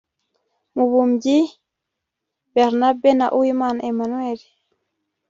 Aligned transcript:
Mubumbyi 0.75 1.37
Bernabe 2.53 3.09
na 3.19 3.27
Uwimana 3.37 3.79
Emmanuel 3.89 4.39